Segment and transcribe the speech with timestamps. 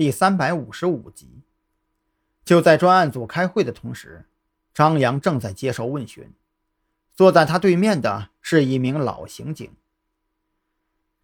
[0.00, 1.42] 第三百五十五集。
[2.42, 4.24] 就在专案组开会的同时，
[4.72, 6.32] 张扬正在接受问询。
[7.14, 9.70] 坐在他对面的是一名老刑警。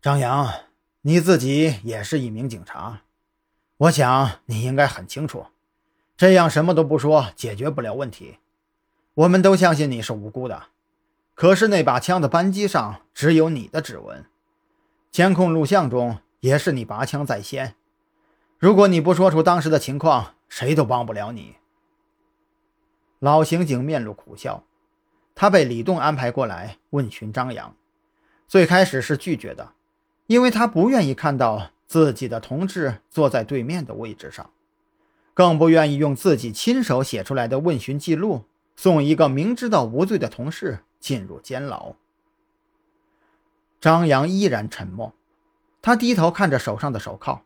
[0.03, 0.53] 张扬，
[1.01, 3.01] 你自己也是一名警察，
[3.79, 5.47] 我想你应该很清楚，
[6.15, 8.37] 这样什么都不说解决不了问题。
[9.15, 10.65] 我们都相信你是无辜的，
[11.33, 14.27] 可是那把枪的扳机上只有你的指纹，
[15.11, 17.75] 监控录像中也是你拔枪在先。
[18.59, 21.57] 如果你不说出当时的情况，谁都帮不了你。
[23.19, 24.65] 老刑警面露苦笑。
[25.35, 27.77] 他被李栋安排过来问询张扬，
[28.49, 29.75] 最开始是拒绝的，
[30.27, 34.49] 因为他不愿意看到自己的同志坐在对面的位置上，
[35.35, 41.95] 更不愿意用自己亲手写出来的问询记录送一个明知道无罪的同事进入监牢。
[43.79, 45.13] 张扬依然沉默，
[45.83, 47.43] 他低头看着手上的手铐，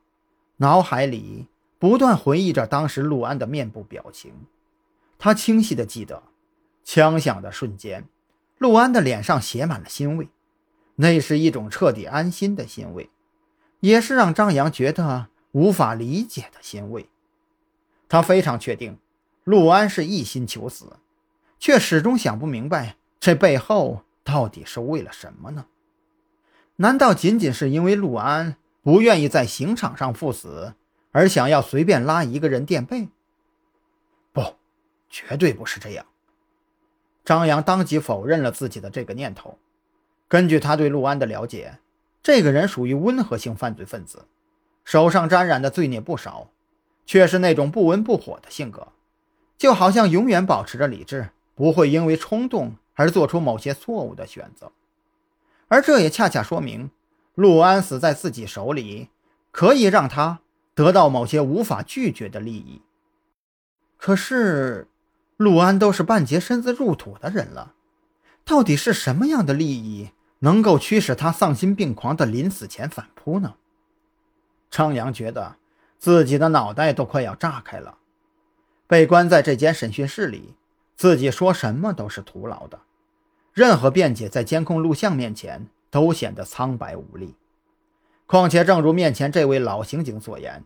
[0.62, 4.46] 脑海里不断回忆着当时陆安的面部表情，
[5.18, 6.22] 他清晰的记得。
[6.84, 8.08] 枪响的瞬间，
[8.58, 10.28] 陆安的脸上写满了欣慰，
[10.96, 13.08] 那是一种彻底安心的欣慰，
[13.80, 17.08] 也是让张扬觉得无法理解的欣慰。
[18.08, 18.98] 他非常确定，
[19.44, 20.96] 陆安是一心求死，
[21.58, 25.66] 却始终想不明白这背后到底是为了什么呢？
[26.76, 30.74] 难道仅仅是因为陆安不愿意在刑场上赴死，
[31.12, 33.08] 而想要随便拉一个人垫背？
[34.32, 34.54] 不，
[35.08, 36.06] 绝对不是这样。
[37.24, 39.58] 张扬当即否认了自己的这个念头。
[40.28, 41.78] 根据他对陆安的了解，
[42.22, 44.26] 这个人属于温和性犯罪分子，
[44.84, 46.50] 手上沾染的罪孽不少，
[47.04, 48.88] 却是那种不温不火的性格，
[49.58, 54.70] 就好像永远保持着理智，不会因为冲动而做出某些错误的选择。
[55.68, 56.90] 而这也恰恰说明，
[57.40, 59.08] 陆安死在自己手里，
[59.50, 60.40] 可以让他
[60.74, 62.82] 得到某些无法拒绝的利益。
[63.96, 64.86] 可是。
[65.40, 67.72] 陆安都是半截身子入土的人了，
[68.44, 73.54] 到底是什么样的利益能够驱使他丧心病狂的临死前反扑呢？
[74.70, 75.56] 张扬觉得
[75.98, 77.96] 自己的脑袋都快要炸开了。
[78.86, 80.56] 被关在这间审讯室里，
[80.94, 82.80] 自己说什么都是徒劳的，
[83.54, 87.34] 任何辩解在监控录像面前都显得苍白无力。
[88.26, 90.64] 况且，正如面前这位老刑警所言，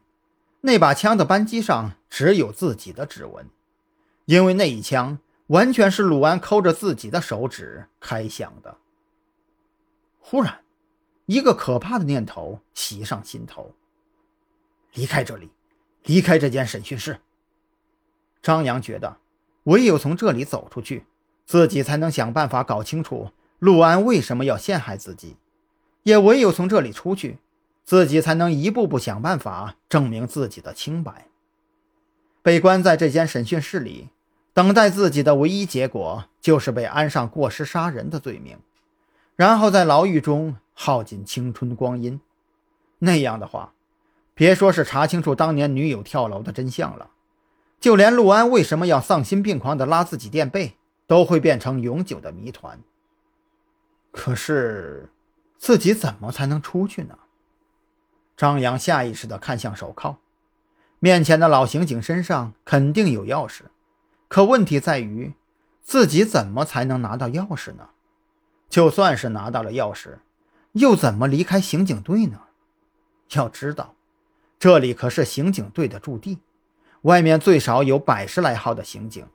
[0.60, 3.48] 那把枪的扳机上只有自己的指纹。
[4.26, 5.18] 因为那一枪
[5.48, 8.78] 完全是鲁安抠着自己的手指开响的。
[10.20, 10.60] 忽然，
[11.26, 13.74] 一个可怕的念头袭上心头：
[14.94, 15.50] 离开这里，
[16.04, 17.20] 离开这间审讯室。
[18.42, 19.18] 张扬觉得，
[19.64, 21.04] 唯有从这里走出去，
[21.44, 25.36] 自己才能想办法搞清楚陆安为什么要陷害自己；
[26.02, 27.38] 也唯有从这里出去，
[27.84, 31.26] 自己才能一步步想办法证明自己的清白。
[32.42, 34.08] 被关在这间审讯室里。
[34.52, 38.56] 等待自己的唯一结果就是被安上过失杀人的罪名，
[39.34, 42.20] 然后在牢狱中耗尽青春光阴。
[43.00, 43.72] 那样的话，
[44.32, 47.10] 别说是查清楚当年女友跳楼的真相了，
[47.80, 50.76] 就连陆安为什么要丧心病狂地拉自己垫背，
[51.08, 52.78] 都会变成永久的谜团。
[54.16, 55.10] 可是，
[55.58, 57.18] 自己怎么才能出去呢？
[58.36, 60.18] 张扬下意识地看向手铐，
[61.00, 63.62] 面前的老刑警身上肯定有钥匙。
[64.28, 65.34] 可问题在于，
[65.82, 67.90] 自己怎么才能拿到钥匙呢？
[68.70, 70.18] 就算是拿到了钥匙，
[70.72, 72.42] 又怎么离开刑警队呢？
[73.32, 73.96] 要知道，
[74.60, 76.38] 这里可是刑警队的驻地，
[77.02, 79.26] 外面最少有百十来号的刑警，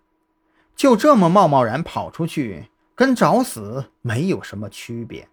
[0.73, 5.25] 就这么贸贸然跑出去，跟找死没有什么区别。